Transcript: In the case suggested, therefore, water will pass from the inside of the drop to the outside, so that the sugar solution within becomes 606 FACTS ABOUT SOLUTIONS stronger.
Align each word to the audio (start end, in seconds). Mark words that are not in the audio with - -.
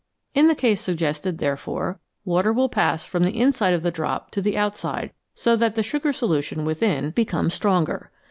In 0.33 0.47
the 0.47 0.55
case 0.55 0.81
suggested, 0.81 1.37
therefore, 1.37 1.99
water 2.25 2.51
will 2.51 2.69
pass 2.69 3.05
from 3.05 3.21
the 3.21 3.39
inside 3.39 3.75
of 3.75 3.83
the 3.83 3.91
drop 3.91 4.31
to 4.31 4.41
the 4.41 4.57
outside, 4.57 5.11
so 5.35 5.55
that 5.55 5.75
the 5.75 5.83
sugar 5.83 6.11
solution 6.11 6.65
within 6.65 7.11
becomes 7.11 7.53
606 7.53 7.53
FACTS 7.53 7.53
ABOUT 7.53 7.53
SOLUTIONS 7.53 7.53
stronger. 7.93 8.11